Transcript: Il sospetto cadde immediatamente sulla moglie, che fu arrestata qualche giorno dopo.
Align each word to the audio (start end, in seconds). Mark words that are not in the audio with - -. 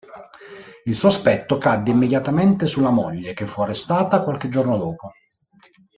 Il 0.85 0.97
sospetto 0.97 1.59
cadde 1.59 1.91
immediatamente 1.91 2.65
sulla 2.65 2.89
moglie, 2.89 3.35
che 3.35 3.45
fu 3.45 3.61
arrestata 3.61 4.23
qualche 4.23 4.49
giorno 4.49 4.75
dopo. 4.75 5.11